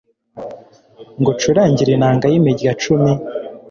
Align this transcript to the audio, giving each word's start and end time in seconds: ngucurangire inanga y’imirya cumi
ngucurangire 1.19 1.91
inanga 1.93 2.25
y’imirya 2.31 2.71
cumi 2.81 3.11